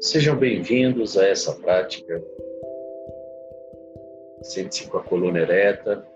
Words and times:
Sejam 0.00 0.36
bem-vindos 0.36 1.18
a 1.18 1.26
essa 1.26 1.52
prática. 1.54 2.22
Sente-se 4.42 4.88
com 4.88 4.98
a 4.98 5.02
coluna 5.02 5.40
ereta, 5.40 6.06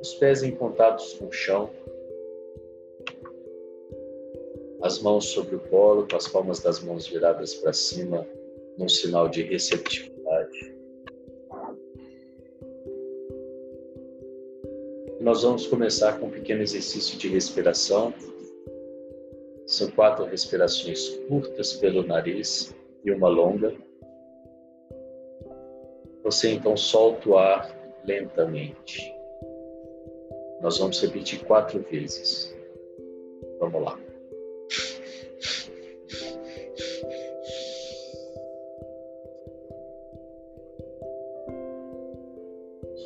os 0.00 0.14
pés 0.14 0.42
em 0.42 0.50
contatos 0.54 1.14
com 1.14 1.26
o 1.26 1.32
chão, 1.32 1.70
as 4.82 5.00
mãos 5.00 5.26
sobre 5.26 5.56
o 5.56 5.60
colo, 5.60 6.06
com 6.08 6.16
as 6.16 6.28
palmas 6.28 6.60
das 6.60 6.80
mãos 6.80 7.06
viradas 7.06 7.54
para 7.54 7.72
cima, 7.72 8.26
num 8.76 8.88
sinal 8.88 9.28
de 9.28 9.42
receptividade. 9.42 10.09
Nós 15.30 15.44
vamos 15.44 15.64
começar 15.68 16.18
com 16.18 16.26
um 16.26 16.30
pequeno 16.30 16.60
exercício 16.60 17.16
de 17.16 17.28
respiração 17.28 18.12
são 19.64 19.88
quatro 19.92 20.24
respirações 20.24 21.08
curtas 21.28 21.74
pelo 21.74 22.02
nariz 22.02 22.74
e 23.04 23.12
uma 23.12 23.28
longa. 23.28 23.72
Você 26.24 26.50
então 26.50 26.76
solta 26.76 27.28
o 27.28 27.38
ar 27.38 27.72
lentamente. 28.04 29.14
Nós 30.60 30.78
vamos 30.78 31.00
repetir 31.00 31.44
quatro 31.44 31.78
vezes. 31.88 32.52
Vamos 33.60 33.84
lá. 33.84 33.96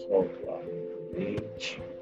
Solta 0.09 0.46
o 0.46 0.51
ar 0.54 0.65
lentamente. 1.12 1.94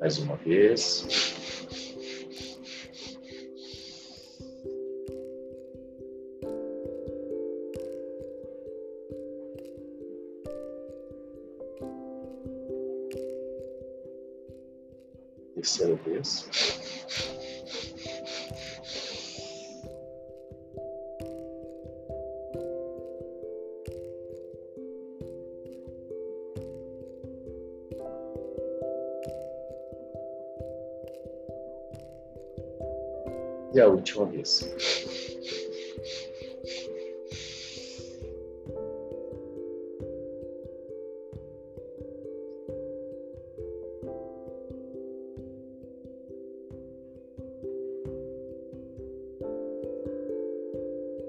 Mais 0.00 0.18
uma 0.18 0.36
vez. 0.36 1.06
A 34.30 34.38
última 34.38 34.76
vez. 34.76 35.40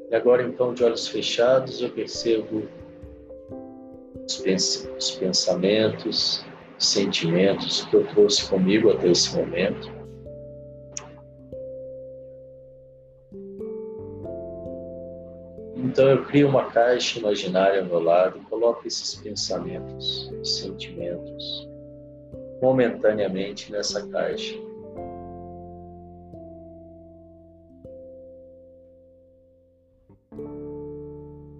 E 0.10 0.16
agora, 0.16 0.44
então, 0.44 0.74
de 0.74 0.84
olhos 0.84 1.08
fechados, 1.08 1.82
eu 1.82 1.90
percebo 1.90 2.68
os, 4.26 4.38
pens 4.38 4.90
os 4.98 5.12
pensamentos, 5.12 6.44
os 6.78 6.86
sentimentos 6.86 7.86
que 7.86 7.96
eu 7.96 8.06
trouxe 8.08 8.50
comigo 8.50 8.92
até 8.92 9.10
esse 9.10 9.34
momento. 9.34 10.01
Então 16.02 16.10
eu 16.10 16.26
crio 16.26 16.48
uma 16.48 16.66
caixa 16.66 17.20
imaginária 17.20 17.80
ao 17.80 17.86
meu 17.86 18.00
lado 18.00 18.40
e 18.40 18.42
coloco 18.46 18.88
esses 18.88 19.14
pensamentos, 19.14 20.32
sentimentos, 20.44 21.70
momentaneamente 22.60 23.72
nessa 23.72 24.08
caixa. 24.08 24.56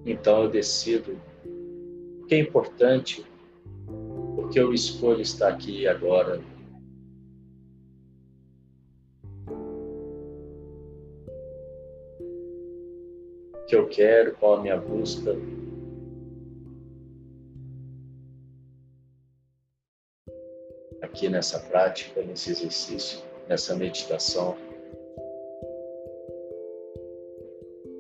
Então 0.08 0.42
eu 0.42 0.50
decido 0.50 1.16
o 2.20 2.26
que 2.26 2.34
é 2.34 2.40
importante, 2.40 3.24
porque 4.36 4.60
eu 4.60 4.74
escolho 4.74 5.22
estar 5.22 5.50
aqui 5.50 5.88
agora 5.88 6.42
que 13.72 13.76
eu 13.78 13.88
quero, 13.88 14.36
qual 14.36 14.56
a 14.56 14.62
minha 14.62 14.76
busca. 14.76 15.34
Aqui 21.02 21.30
nessa 21.30 21.58
prática, 21.58 22.22
nesse 22.22 22.52
exercício, 22.52 23.22
nessa 23.48 23.74
meditação. 23.74 24.58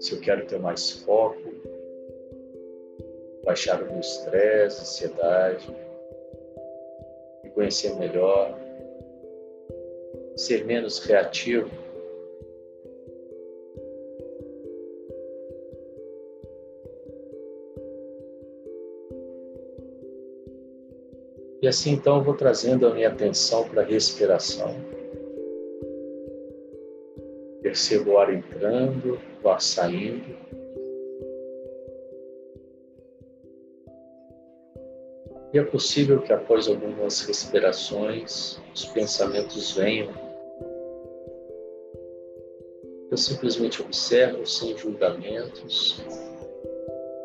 Se 0.02 0.12
eu 0.12 0.20
quero 0.20 0.46
ter 0.46 0.60
mais 0.60 0.92
foco, 0.92 1.40
baixar 3.46 3.82
o 3.82 3.86
meu 3.86 4.02
estresse, 4.02 4.82
ansiedade, 4.82 5.74
me 7.46 7.50
conhecer 7.52 7.96
melhor, 7.96 8.60
ser 10.36 10.66
menos 10.66 11.00
reativo 11.00 11.72
E 21.62 21.68
assim 21.68 21.92
então 21.92 22.24
vou 22.24 22.34
trazendo 22.34 22.88
a 22.88 22.94
minha 22.94 23.10
atenção 23.10 23.70
para 23.70 23.84
a 23.84 23.86
respiração. 23.86 24.76
Percebo 27.62 28.14
o 28.14 28.18
ar 28.18 28.34
entrando, 28.34 29.20
o 29.44 29.50
ar 29.50 29.62
saindo. 29.62 30.36
E 35.54 35.60
é 35.60 35.64
possível 35.64 36.20
que 36.22 36.34
após 36.34 36.68
algumas 36.68 37.22
respirações 37.22 38.60
os 38.74 38.86
pensamentos 38.86 39.74
venham. 39.74 40.10
Eu 43.12 43.18
simplesmente 43.18 43.82
observo 43.84 44.48
sem 44.48 44.76
julgamentos 44.76 46.02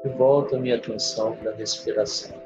e 0.04 0.08
volto 0.08 0.56
a 0.56 0.58
minha 0.58 0.76
atenção 0.76 1.34
para 1.36 1.52
a 1.52 1.54
respiração. 1.54 2.45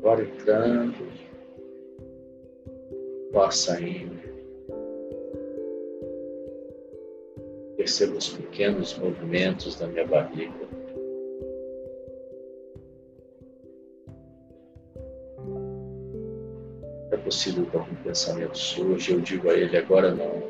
Agora 0.00 0.22
entrando, 0.22 0.94
ar 3.34 3.52
saindo. 3.52 4.18
Percebo 7.76 8.16
os 8.16 8.30
pequenos 8.30 8.96
movimentos 8.96 9.78
da 9.78 9.86
minha 9.86 10.06
barriga. 10.06 10.54
É 17.10 17.16
possível 17.18 17.66
que 17.66 17.76
algum 17.76 17.94
pensamento 17.96 18.56
surja, 18.56 19.12
eu 19.12 19.20
digo 19.20 19.50
a 19.50 19.54
ele 19.54 19.76
agora 19.76 20.14
não. 20.14 20.40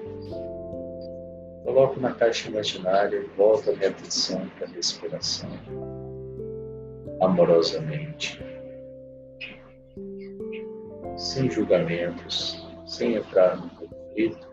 Coloco 1.64 1.98
na 1.98 2.12
caixa 2.12 2.48
imaginária 2.48 3.16
e 3.16 3.36
volto 3.36 3.70
a 3.70 3.72
minha 3.74 3.90
atenção 3.90 4.48
para 4.56 4.68
a 4.68 4.70
respiração, 4.70 5.50
amorosamente 7.20 8.49
sem 11.30 11.48
julgamentos, 11.48 12.66
sem 12.86 13.14
entrar 13.14 13.56
no 13.56 13.70
conflito, 13.70 14.48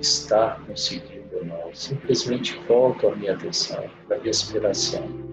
estar 0.00 0.64
conseguindo 0.64 1.38
ou 1.38 1.44
não. 1.44 1.74
Simplesmente 1.74 2.56
volto 2.68 3.08
a 3.08 3.16
minha 3.16 3.34
atenção 3.34 3.90
para 4.06 4.18
a 4.18 4.20
respiração. 4.20 5.31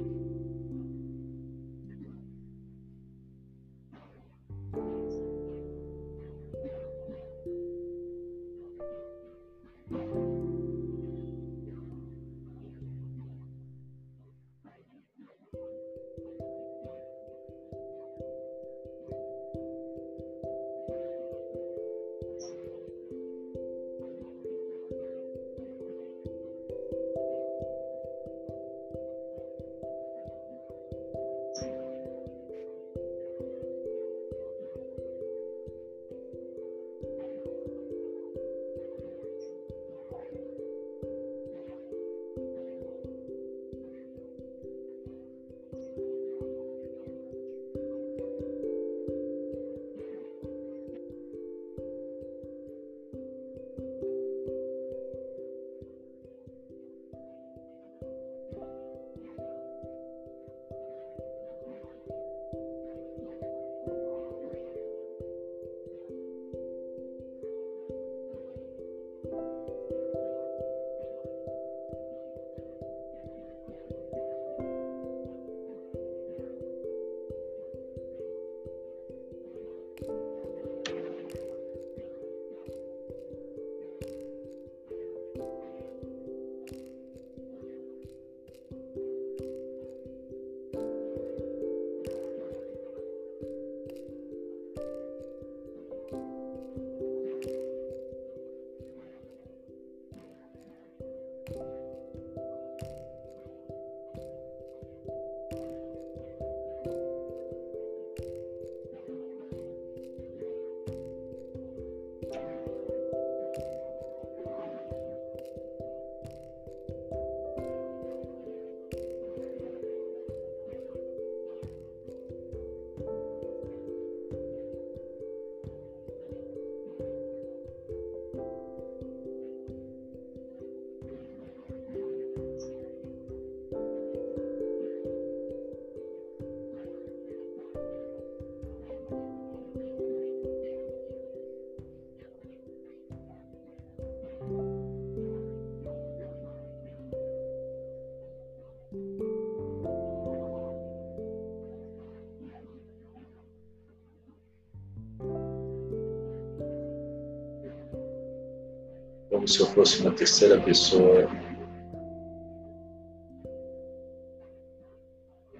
Como 159.39 159.47
se 159.47 159.61
eu 159.61 159.67
fosse 159.67 160.01
uma 160.01 160.11
terceira 160.11 160.59
pessoa. 160.59 161.29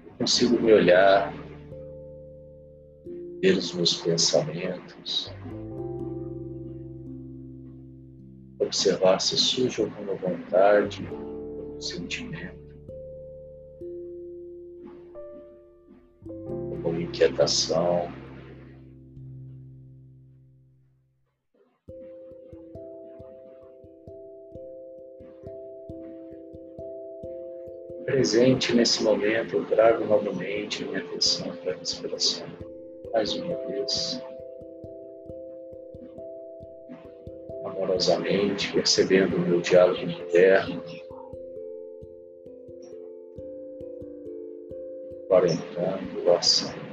Eu 0.04 0.12
consigo 0.18 0.60
me 0.60 0.70
olhar, 0.70 1.32
ver 3.40 3.56
os 3.56 3.72
meus 3.72 3.94
pensamentos, 3.94 5.32
observar 8.58 9.18
se 9.18 9.38
surge 9.38 9.80
alguma 9.80 10.14
vontade, 10.14 11.08
algum 11.10 11.80
sentimento, 11.80 12.60
alguma 16.28 17.00
inquietação. 17.00 18.12
Presente 28.20 28.74
nesse 28.74 29.02
momento, 29.02 29.56
eu 29.56 29.64
trago 29.64 30.04
novamente 30.04 30.84
a 30.84 30.86
minha 30.88 31.00
atenção 31.00 31.56
para 31.56 31.72
a 31.72 31.76
respiração. 31.76 32.46
Mais 33.14 33.32
uma 33.32 33.56
vez. 33.66 34.22
Amorosamente, 37.64 38.74
percebendo 38.74 39.36
o 39.36 39.40
meu 39.40 39.62
diálogo 39.62 40.02
interno. 40.02 40.82
Agora 45.24 45.50
entrando, 45.50 46.30
ação. 46.32 46.89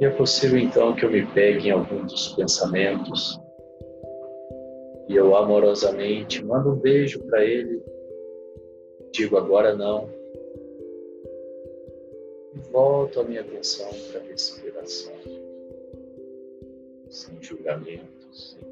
E 0.00 0.04
é 0.06 0.10
possível 0.10 0.58
então 0.58 0.96
que 0.96 1.04
eu 1.04 1.10
me 1.10 1.26
pegue 1.26 1.68
em 1.68 1.72
algum 1.72 2.06
dos 2.06 2.28
pensamentos? 2.28 3.38
E 5.06 5.14
eu 5.14 5.36
amorosamente 5.36 6.42
mando 6.42 6.70
um 6.70 6.76
beijo 6.76 7.22
para 7.24 7.44
ele, 7.44 7.82
digo 9.12 9.36
agora 9.36 9.76
não, 9.76 10.08
e 12.54 12.58
volto 12.72 13.20
a 13.20 13.24
minha 13.24 13.42
atenção 13.42 13.90
para 14.10 14.20
a 14.20 14.24
respiração, 14.24 15.12
sem 17.10 17.42
julgamentos, 17.42 18.56
sem 18.58 18.69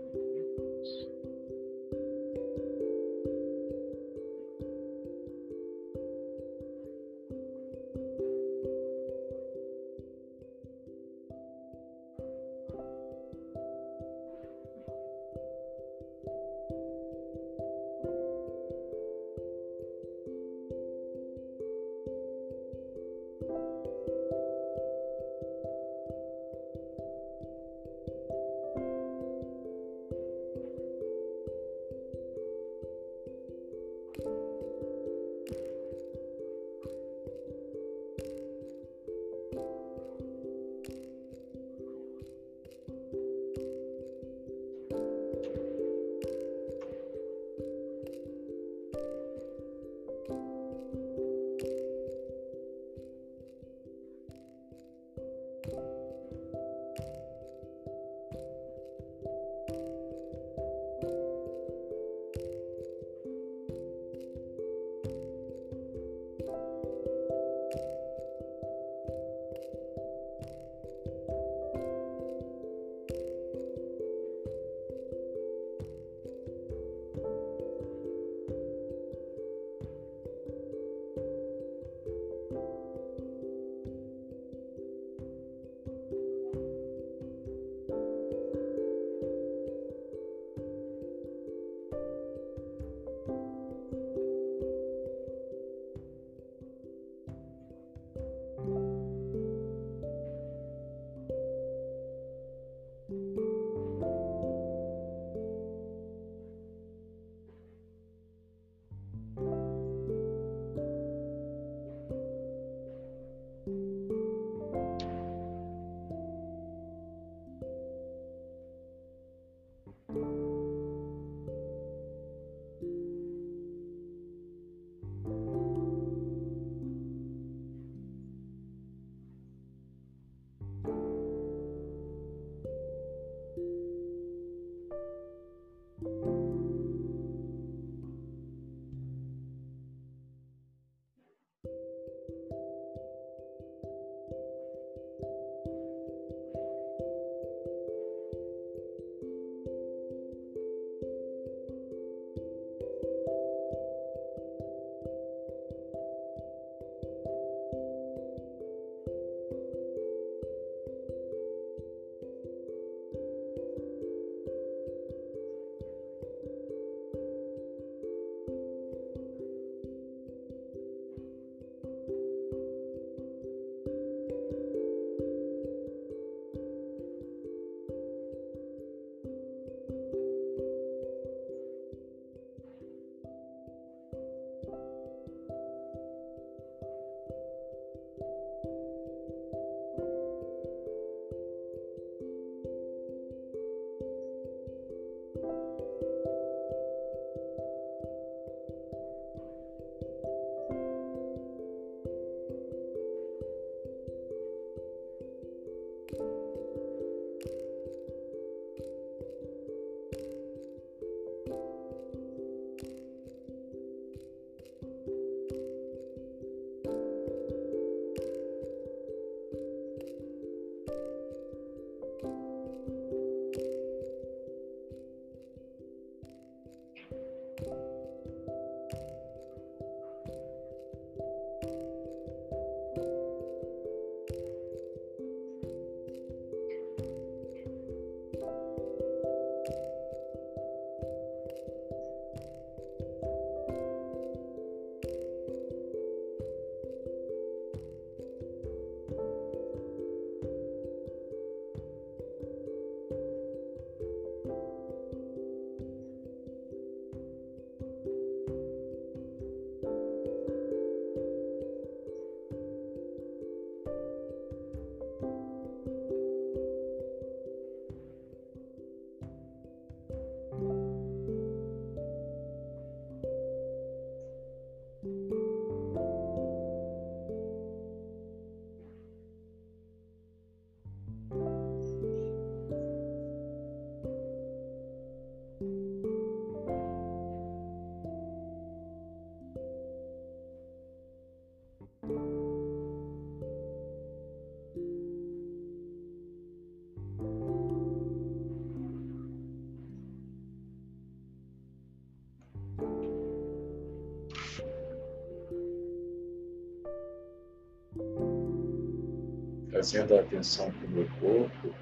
trazendo 309.79 310.17
a 310.17 310.21
atenção 310.21 310.73
para 310.73 310.87
o 310.89 310.91
meu 310.91 311.09
corpo, 311.21 311.75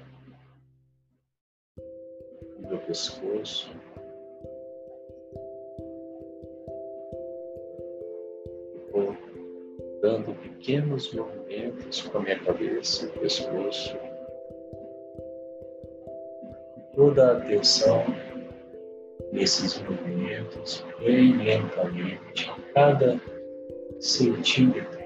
o 2.59 2.67
meu 2.67 2.77
pescoço. 2.77 3.71
Vou 8.91 9.17
dando 10.03 10.35
pequenos 10.43 11.11
movimentos 11.11 12.01
com 12.03 12.19
a 12.19 12.21
minha 12.21 12.39
cabeça 12.39 13.07
e 13.07 13.19
pescoço. 13.19 13.97
Toda 16.93 17.31
a 17.31 17.37
atenção 17.37 18.05
nesses 19.31 19.81
movimentos, 19.81 20.85
bem 20.99 21.35
lentamente, 21.37 22.51
cada 22.75 23.19
centímetro 23.99 24.96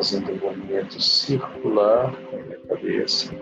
fazendo 0.00 0.32
um 0.32 0.38
movimento 0.38 0.98
circular 0.98 2.16
com 2.24 2.36
a 2.36 2.40
minha 2.40 2.58
cabeça. 2.60 3.34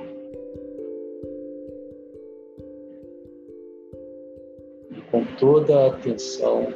E 4.90 5.00
com 5.08 5.24
toda 5.38 5.78
a 5.78 5.86
atenção 5.86 6.74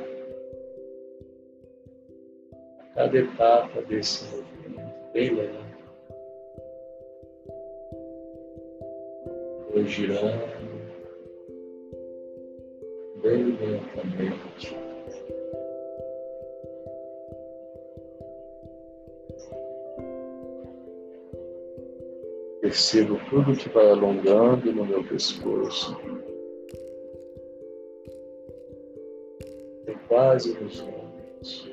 a 2.78 2.84
cada 2.94 3.18
etapa 3.18 3.82
desse 3.82 4.24
movimento, 4.36 5.12
bem 5.12 5.34
lento. 5.34 5.72
Vou 9.72 9.84
girando 9.84 10.62
bem 13.20 13.56
lentamente. 13.56 14.76
Percebo 22.62 23.18
tudo 23.28 23.56
que 23.56 23.68
vai 23.70 23.90
alongando 23.90 24.72
no 24.72 24.86
meu 24.86 25.02
pescoço. 25.02 26.00
E 29.88 29.94
quase 30.06 30.54
nos 30.60 30.80
ombros. 30.80 31.68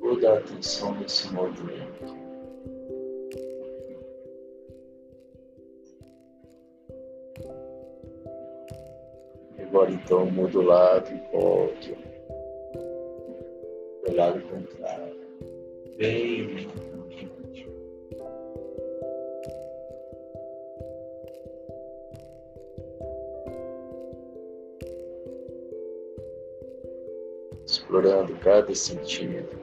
Toda 0.00 0.32
a 0.32 0.38
atenção 0.38 0.94
nesse 0.98 1.30
movimento. 1.34 2.16
Agora 9.58 9.90
então 9.90 10.24
mudo 10.30 10.62
lado 10.62 11.10
e 11.10 11.36
volto 11.36 12.11
lado 14.22 14.40
contrário. 14.42 15.16
Bem. 15.96 16.68
Explorando 27.64 28.34
cada 28.36 28.74
centímetro. 28.74 29.61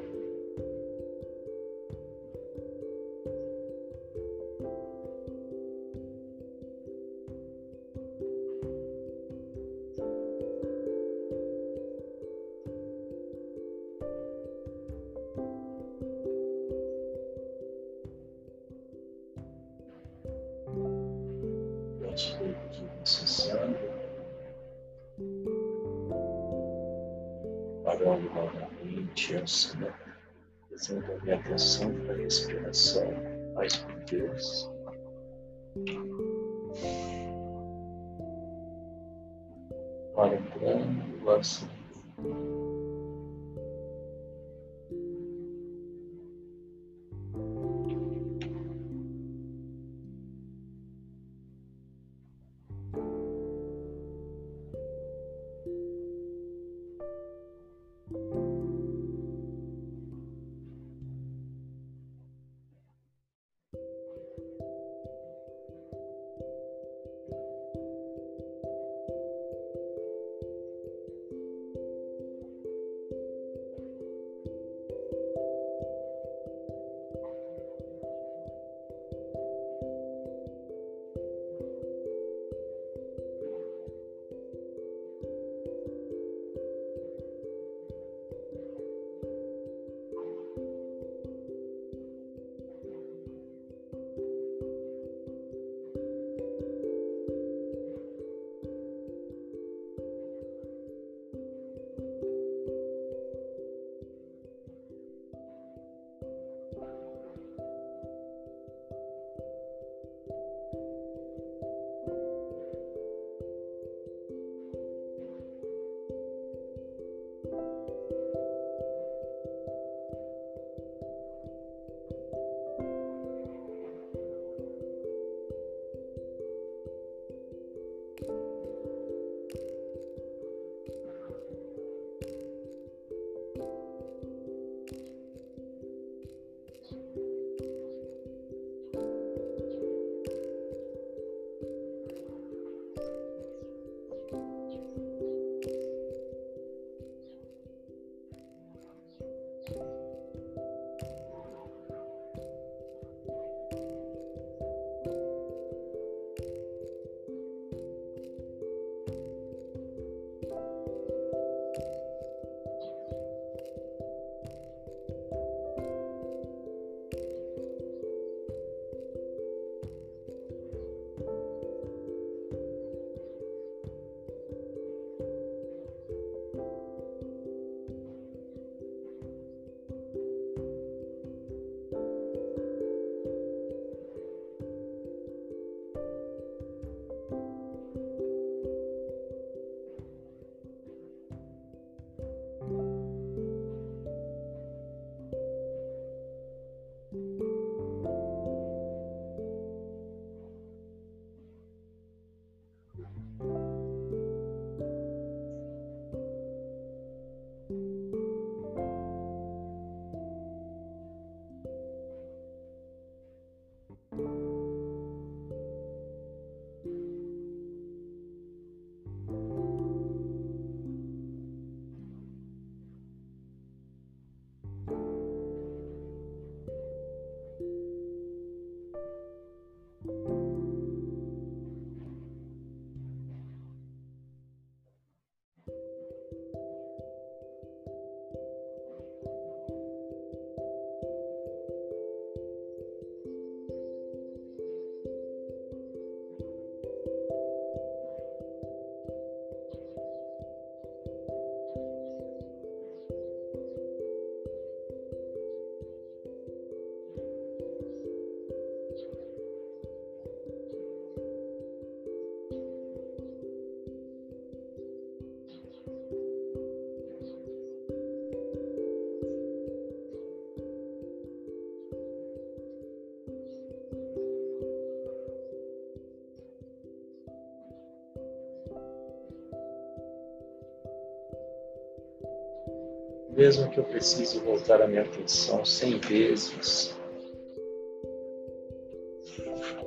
Mesmo 283.39 283.69
que 283.69 283.79
eu 283.79 283.85
precise 283.85 284.37
voltar 284.39 284.81
a 284.81 284.87
minha 284.87 285.03
atenção 285.03 285.63
cem 285.63 285.97
vezes, 285.97 286.93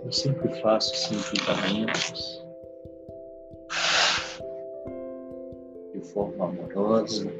eu 0.02 0.10
sempre 0.10 0.58
faço 0.62 0.96
sentimentos 0.96 2.42
de 5.92 6.00
forma 6.00 6.46
amorosa. 6.46 7.30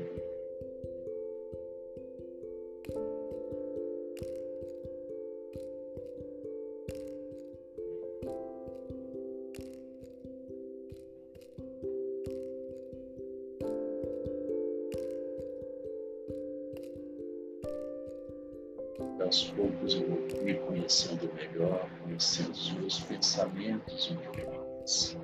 Aos 19.33 19.45
poucos 19.53 19.95
eu 19.95 20.07
vou 20.07 20.45
me 20.45 20.55
conhecendo 20.55 21.33
melhor, 21.33 21.89
conhecendo 22.03 22.51
os 22.51 22.73
meus 22.75 23.01
pensamentos 23.01 24.15
melhores. 24.37 25.17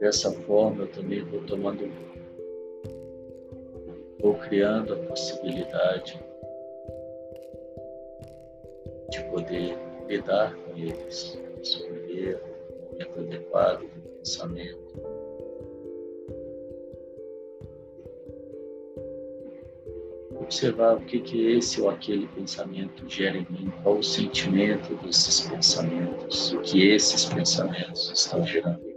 Dessa 0.00 0.32
forma 0.32 0.82
eu 0.82 0.88
também 0.90 1.22
vou 1.22 1.44
tomando, 1.44 1.88
vou 4.18 4.34
criando 4.34 4.94
a 4.94 4.96
possibilidade 4.96 6.20
de 9.08 9.22
poder 9.30 9.78
lidar 10.08 10.52
com 10.56 10.76
eles, 10.76 11.38
escolher 11.62 12.42
o 12.42 12.90
momento 12.90 13.20
adequado 13.20 13.82
do 13.82 14.08
pensamento 14.18 15.01
observar 20.52 20.96
o 20.96 21.00
que, 21.00 21.18
que 21.18 21.52
esse 21.52 21.80
ou 21.80 21.88
aquele 21.88 22.26
pensamento 22.28 23.08
gera 23.08 23.38
em 23.38 23.46
mim, 23.48 23.72
qual 23.82 23.98
o 23.98 24.02
sentimento 24.02 24.94
desses 25.02 25.40
pensamentos, 25.40 26.52
o 26.52 26.60
que 26.60 26.88
esses 26.88 27.24
pensamentos 27.24 28.12
estão 28.14 28.46
gerando 28.46 28.91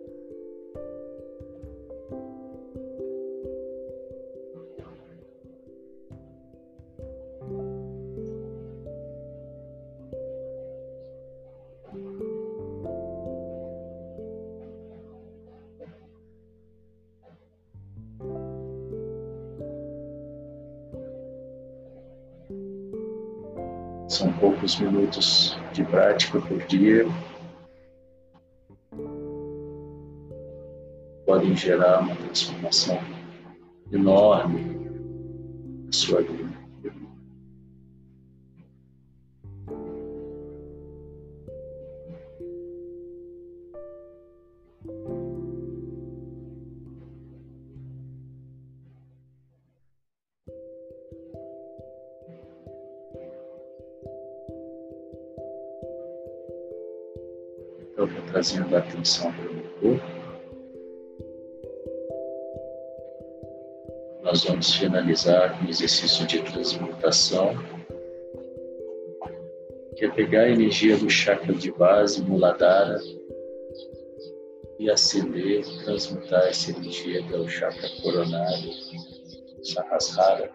São 24.16 24.32
poucos 24.32 24.80
minutos 24.80 25.58
de 25.74 25.84
prática 25.84 26.40
por 26.40 26.58
dia. 26.68 27.06
Podem 31.26 31.54
gerar 31.54 32.00
uma 32.00 32.16
transformação 32.16 32.98
enorme 33.92 34.65
trazendo 58.46 58.76
a 58.76 58.80
atenção 58.80 59.32
para 59.34 59.50
o 59.50 59.54
meu 59.54 59.64
corpo. 59.82 60.16
Nós 64.24 64.44
vamos 64.44 64.76
finalizar 64.76 65.60
com 65.60 65.68
exercício 65.68 66.26
de 66.28 66.42
transmutação, 66.44 67.56
que 69.96 70.06
é 70.06 70.10
pegar 70.10 70.42
a 70.42 70.50
energia 70.50 70.98
do 70.98 71.10
chakra 71.10 71.54
de 71.54 71.72
base, 71.72 72.22
Muladhara, 72.22 73.00
e 74.78 74.90
acender, 74.90 75.64
transmutar 75.84 76.48
essa 76.48 76.72
energia 76.72 77.24
até 77.24 77.38
o 77.38 77.48
chakra 77.48 77.90
coronário, 78.02 78.72
Sahasrara. 79.64 80.52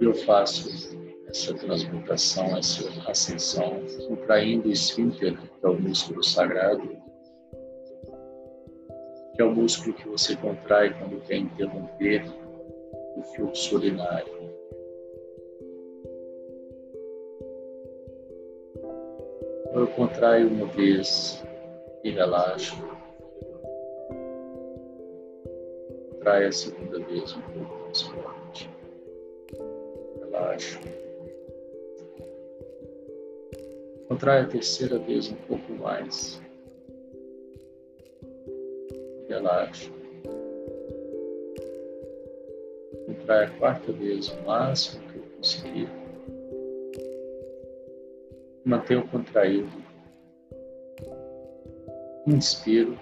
Eu 0.00 0.14
faço 0.14 1.01
essa 1.32 1.54
transmutação, 1.54 2.58
essa 2.58 3.10
ascensão, 3.10 3.80
contraindo 4.06 4.68
o 4.68 4.72
esfíncter, 4.72 5.34
que 5.34 5.66
é 5.66 5.68
o 5.68 5.80
músculo 5.80 6.22
sagrado, 6.22 6.94
que 9.34 9.40
é 9.40 9.44
o 9.44 9.54
músculo 9.54 9.94
que 9.94 10.06
você 10.06 10.36
contrai 10.36 10.92
quando 10.92 11.22
quer 11.22 11.36
interromper 11.36 12.22
o 13.16 13.22
fluxo 13.34 13.76
urinário. 13.76 14.30
Eu 19.72 19.86
contraio 19.86 20.48
uma 20.48 20.66
vez 20.66 21.42
e 22.04 22.10
relaxo. 22.10 22.76
Contrai 26.10 26.44
a 26.44 26.52
segunda 26.52 26.98
vez 26.98 27.34
um 27.34 27.40
pouco 27.40 27.84
mais 27.84 28.02
forte. 28.02 28.70
Relaxo. 30.20 30.78
Contrai 34.12 34.42
a 34.42 34.46
terceira 34.46 34.98
vez 34.98 35.32
um 35.32 35.36
pouco 35.48 35.72
mais. 35.72 36.38
Relaxa. 39.26 39.90
Contrai 43.06 43.46
a 43.46 43.50
quarta 43.52 43.90
vez 43.90 44.28
o 44.28 44.42
máximo 44.42 45.02
que 45.08 45.16
eu 45.16 45.22
conseguir. 45.38 45.88
Mantenha 48.66 49.02
contraído. 49.10 49.82
Inspiro. 52.26 52.98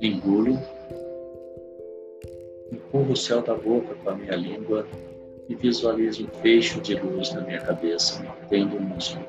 Engulo. 0.00 0.58
Empurro 2.72 3.12
o 3.12 3.16
céu 3.16 3.42
da 3.42 3.54
boca 3.54 3.94
com 3.94 4.10
a 4.10 4.16
minha 4.16 4.34
língua 4.34 4.84
e 5.48 5.54
visualizo 5.54 6.24
um 6.24 6.40
fecho 6.40 6.80
de 6.80 6.94
luz 6.94 7.32
na 7.32 7.40
minha 7.40 7.60
cabeça, 7.60 8.22
mantendo 8.22 8.76
o 8.76 8.80
músculo 8.80 9.26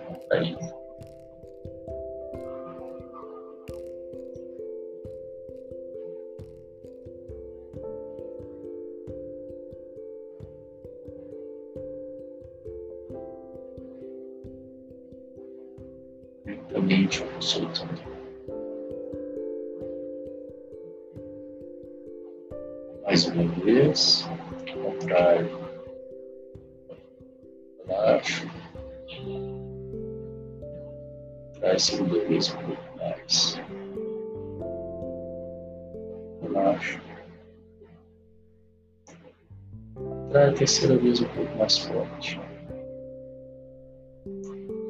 terceira 40.68 40.98
vez 40.98 41.22
um 41.22 41.28
pouco 41.30 41.58
mais 41.58 41.78
forte. 41.78 42.40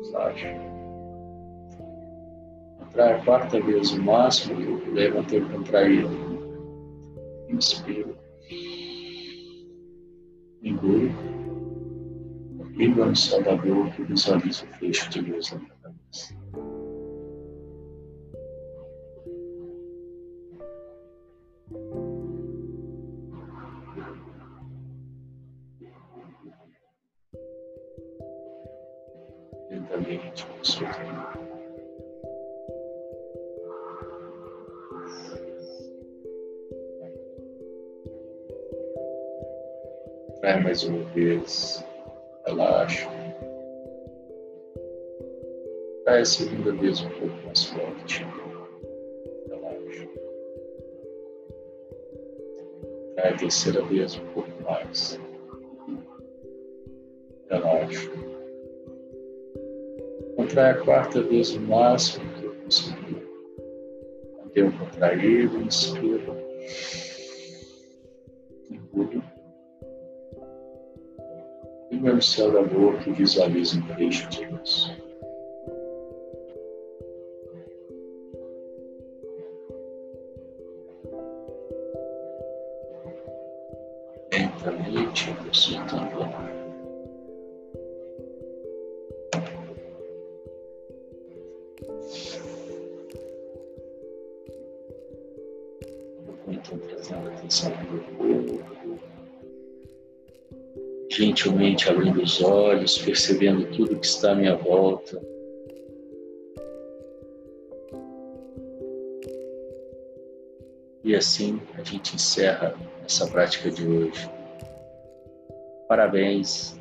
Relaxa. 0.06 0.48
Traz 2.92 3.22
a 3.22 3.24
quarta 3.24 3.62
vez 3.62 3.92
o 3.92 4.02
máximo 4.02 4.56
que 4.56 4.64
eu 4.64 4.80
puder 4.80 5.14
manter 5.14 5.48
contraído. 5.52 6.10
Inspiro. 7.50 8.18
Engolo 10.64 11.12
língua 12.76 13.06
no 13.08 13.16
céu 13.16 13.44
da 13.44 13.56
boca 13.56 14.02
e 14.02 14.04
visualiza 14.06 14.66
o 14.66 14.78
fecho 14.80 15.10
de 15.10 15.22
luz 15.22 15.52
na 15.52 15.60
minha 15.60 15.74
cabeça. 15.82 16.37
Vez, 41.48 41.84
relaxa. 42.46 43.10
Trai 46.04 46.22
a 46.22 46.26
segunda 46.26 46.72
vez 46.74 47.02
um 47.02 47.10
pouco 47.10 47.46
mais 47.46 47.64
forte. 47.66 48.26
Relaxa. 49.50 50.10
Trai 53.16 53.34
a 53.34 53.38
terceira 53.38 53.82
vez 53.84 54.16
um 54.18 54.26
pouco 54.34 54.64
mais. 54.64 55.20
Relaxa. 57.50 58.12
Contrai 60.36 60.72
a 60.72 60.82
quarta 60.82 61.24
vez 61.24 61.56
o 61.56 61.62
máximo 61.62 62.30
que 62.34 62.44
eu 62.44 62.56
conseguir. 62.56 63.28
Mantém 64.38 64.72
contraído, 64.72 65.62
inspira. 65.62 66.38
Engula. 68.70 69.37
E 71.90 71.96
no 71.96 72.22
céu 72.22 72.52
da 72.52 72.62
boca 72.62 73.12
visualiza 73.12 73.78
um 73.78 73.96
peixe 73.96 74.28
de 74.28 74.46
luz. 74.46 74.92
Gentilmente 101.78 101.90
abrindo 101.90 102.22
os 102.22 102.42
olhos, 102.42 102.98
percebendo 102.98 103.66
tudo 103.76 104.00
que 104.00 104.06
está 104.06 104.32
à 104.32 104.36
minha 104.36 104.56
volta. 104.56 105.22
E 111.04 111.16
assim 111.16 111.62
a 111.78 111.84
gente 111.84 112.16
encerra 112.16 112.76
essa 113.06 113.28
prática 113.28 113.70
de 113.70 113.88
hoje. 113.88 114.30
Parabéns 115.88 116.76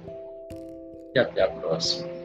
e 1.14 1.18
até 1.18 1.42
a 1.42 1.48
próxima. 1.48 2.15